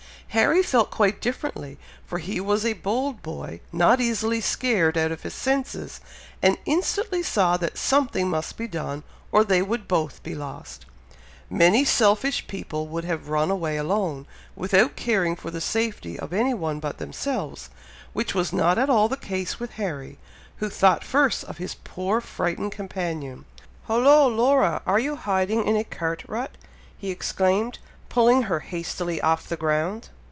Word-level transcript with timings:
Harry 0.35 0.63
felt 0.63 0.89
quite 0.89 1.19
differently, 1.19 1.77
for 2.07 2.17
he 2.17 2.39
was 2.39 2.63
a 2.65 2.71
bold 2.71 3.21
boy, 3.21 3.59
not 3.73 3.99
easily 3.99 4.39
scared 4.39 4.97
out 4.97 5.11
of 5.11 5.23
his 5.23 5.33
senses, 5.33 5.99
and 6.41 6.57
instantly 6.63 7.21
saw 7.21 7.57
that 7.57 7.77
something 7.77 8.29
must 8.29 8.55
be 8.55 8.65
done, 8.65 9.03
or 9.33 9.43
they 9.43 9.61
would 9.61 9.89
both 9.89 10.23
be 10.23 10.33
lost. 10.33 10.85
Many 11.49 11.83
selfish 11.83 12.47
people 12.47 12.87
would 12.87 13.03
have 13.03 13.27
run 13.27 13.51
away 13.51 13.75
alone, 13.75 14.25
without 14.55 14.95
caring 14.95 15.35
for 15.35 15.51
the 15.51 15.59
safety 15.59 16.17
of 16.17 16.31
any 16.31 16.53
one 16.53 16.79
but 16.79 16.97
themselves, 16.97 17.69
which 18.13 18.33
was 18.33 18.53
not 18.53 18.77
at 18.77 18.89
all 18.89 19.09
the 19.09 19.17
case 19.17 19.59
with 19.59 19.71
Harry, 19.71 20.17
who 20.59 20.69
thought 20.69 21.03
first 21.03 21.43
of 21.43 21.57
his 21.57 21.75
poor 21.83 22.21
frightened 22.21 22.71
companion. 22.71 23.43
"Hollo, 23.83 24.29
Laura! 24.29 24.81
are 24.85 24.97
you 24.97 25.17
hiding 25.17 25.65
in 25.67 25.75
a 25.75 25.83
cart 25.83 26.23
rut?" 26.25 26.51
he 26.97 27.11
exclaimed, 27.11 27.79
pulling 28.07 28.43
her 28.43 28.61
hastily 28.61 29.19
off 29.21 29.49
the 29.49 29.57
ground. 29.57 30.07